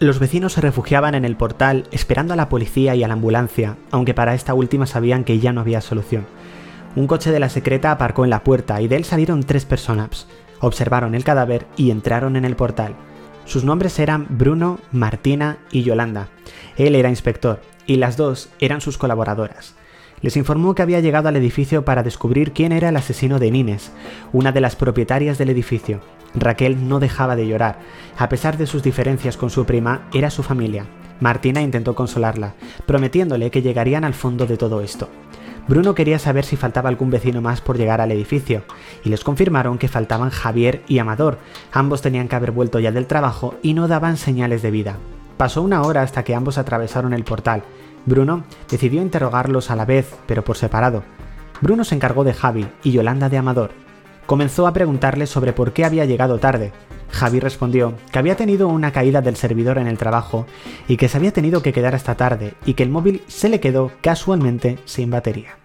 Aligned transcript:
Los 0.00 0.20
vecinos 0.20 0.52
se 0.52 0.60
refugiaban 0.60 1.16
en 1.16 1.24
el 1.24 1.36
portal 1.36 1.88
esperando 1.90 2.32
a 2.32 2.36
la 2.36 2.48
policía 2.48 2.94
y 2.94 3.02
a 3.02 3.08
la 3.08 3.14
ambulancia, 3.14 3.76
aunque 3.90 4.14
para 4.14 4.34
esta 4.34 4.54
última 4.54 4.86
sabían 4.86 5.24
que 5.24 5.40
ya 5.40 5.52
no 5.52 5.60
había 5.60 5.80
solución. 5.80 6.24
Un 6.94 7.08
coche 7.08 7.32
de 7.32 7.40
la 7.40 7.48
secreta 7.48 7.90
aparcó 7.90 8.22
en 8.22 8.30
la 8.30 8.44
puerta 8.44 8.80
y 8.80 8.86
de 8.86 8.94
él 8.94 9.04
salieron 9.04 9.42
tres 9.42 9.64
personas. 9.64 10.28
Observaron 10.60 11.16
el 11.16 11.24
cadáver 11.24 11.66
y 11.76 11.90
entraron 11.90 12.36
en 12.36 12.44
el 12.44 12.54
portal. 12.54 12.94
Sus 13.44 13.64
nombres 13.64 13.98
eran 13.98 14.26
Bruno, 14.30 14.78
Martina 14.92 15.58
y 15.72 15.82
Yolanda. 15.82 16.28
Él 16.76 16.94
era 16.94 17.08
inspector 17.08 17.60
y 17.84 17.96
las 17.96 18.16
dos 18.16 18.50
eran 18.60 18.80
sus 18.80 18.98
colaboradoras. 18.98 19.74
Les 20.20 20.36
informó 20.36 20.74
que 20.74 20.82
había 20.82 21.00
llegado 21.00 21.28
al 21.28 21.36
edificio 21.36 21.84
para 21.84 22.02
descubrir 22.02 22.52
quién 22.52 22.72
era 22.72 22.88
el 22.88 22.96
asesino 22.96 23.38
de 23.38 23.50
Nines, 23.50 23.92
una 24.32 24.52
de 24.52 24.60
las 24.60 24.76
propietarias 24.76 25.38
del 25.38 25.50
edificio. 25.50 26.00
Raquel 26.34 26.88
no 26.88 27.00
dejaba 27.00 27.36
de 27.36 27.46
llorar. 27.46 27.78
A 28.16 28.28
pesar 28.28 28.58
de 28.58 28.66
sus 28.66 28.82
diferencias 28.82 29.36
con 29.36 29.50
su 29.50 29.64
prima, 29.64 30.08
era 30.12 30.30
su 30.30 30.42
familia. 30.42 30.86
Martina 31.20 31.62
intentó 31.62 31.94
consolarla, 31.94 32.54
prometiéndole 32.86 33.50
que 33.50 33.62
llegarían 33.62 34.04
al 34.04 34.14
fondo 34.14 34.46
de 34.46 34.56
todo 34.56 34.80
esto. 34.80 35.08
Bruno 35.68 35.94
quería 35.94 36.18
saber 36.18 36.44
si 36.44 36.56
faltaba 36.56 36.88
algún 36.88 37.10
vecino 37.10 37.42
más 37.42 37.60
por 37.60 37.76
llegar 37.76 38.00
al 38.00 38.10
edificio, 38.10 38.62
y 39.04 39.10
les 39.10 39.22
confirmaron 39.22 39.76
que 39.76 39.88
faltaban 39.88 40.30
Javier 40.30 40.82
y 40.88 40.98
Amador. 40.98 41.38
Ambos 41.72 42.00
tenían 42.00 42.28
que 42.28 42.36
haber 42.36 42.52
vuelto 42.52 42.78
ya 42.80 42.90
del 42.90 43.06
trabajo 43.06 43.56
y 43.62 43.74
no 43.74 43.86
daban 43.86 44.16
señales 44.16 44.62
de 44.62 44.70
vida. 44.70 44.96
Pasó 45.36 45.60
una 45.62 45.82
hora 45.82 46.02
hasta 46.02 46.24
que 46.24 46.34
ambos 46.34 46.56
atravesaron 46.56 47.12
el 47.12 47.24
portal. 47.24 47.62
Bruno 48.08 48.44
decidió 48.70 49.02
interrogarlos 49.02 49.70
a 49.70 49.76
la 49.76 49.84
vez, 49.84 50.14
pero 50.26 50.42
por 50.42 50.56
separado. 50.56 51.04
Bruno 51.60 51.84
se 51.84 51.94
encargó 51.94 52.24
de 52.24 52.32
Javi 52.32 52.66
y 52.82 52.92
Yolanda 52.92 53.28
de 53.28 53.36
Amador. 53.36 53.70
Comenzó 54.26 54.66
a 54.66 54.72
preguntarle 54.72 55.26
sobre 55.26 55.52
por 55.52 55.72
qué 55.72 55.84
había 55.84 56.06
llegado 56.06 56.38
tarde. 56.38 56.72
Javi 57.10 57.40
respondió 57.40 57.94
que 58.10 58.18
había 58.18 58.36
tenido 58.36 58.68
una 58.68 58.92
caída 58.92 59.20
del 59.20 59.36
servidor 59.36 59.78
en 59.78 59.86
el 59.86 59.98
trabajo 59.98 60.46
y 60.86 60.96
que 60.96 61.08
se 61.08 61.16
había 61.16 61.32
tenido 61.32 61.62
que 61.62 61.72
quedar 61.72 61.94
hasta 61.94 62.16
tarde 62.16 62.54
y 62.64 62.74
que 62.74 62.82
el 62.82 62.90
móvil 62.90 63.22
se 63.26 63.48
le 63.48 63.60
quedó 63.60 63.92
casualmente 64.02 64.78
sin 64.84 65.10
batería. 65.10 65.56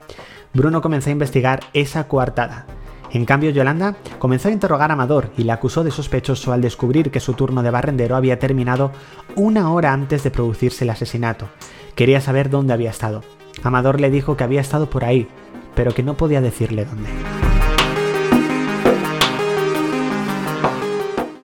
Bruno 0.54 0.82
comenzó 0.82 1.10
a 1.10 1.14
investigar 1.14 1.62
esa 1.74 2.08
coartada. 2.08 2.66
En 3.12 3.26
cambio, 3.26 3.52
Yolanda 3.52 3.96
comenzó 4.18 4.50
a 4.50 4.52
interrogar 4.52 4.90
a 4.90 4.96
Amador 4.96 5.30
y 5.38 5.44
le 5.44 5.52
acusó 5.52 5.84
de 5.84 5.92
sospechoso 5.92 6.52
al 6.52 6.62
descubrir 6.62 7.12
que 7.12 7.20
su 7.20 7.34
turno 7.34 7.62
de 7.62 7.70
barrendero 7.70 8.16
había 8.16 8.40
terminado 8.40 8.92
una 9.36 9.72
hora 9.72 9.94
antes 9.94 10.24
de 10.24 10.32
producirse 10.32 10.84
el 10.84 10.90
asesinato. 10.90 11.48
Quería 11.96 12.22
saber 12.22 12.50
dónde 12.50 12.74
había 12.74 12.90
estado. 12.90 13.22
Amador 13.64 14.02
le 14.02 14.10
dijo 14.10 14.36
que 14.36 14.44
había 14.44 14.62
estado 14.62 14.90
por 14.90 15.06
ahí, 15.06 15.28
pero 15.76 15.94
que 15.94 16.04
no 16.04 16.16
podía 16.16 16.42
decirle 16.42 16.86
dónde. 16.86 17.10